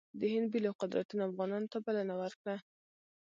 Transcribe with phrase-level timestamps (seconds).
[0.19, 2.55] د هند بېلو قدرتونو افغانانو ته بلنه ورکړه.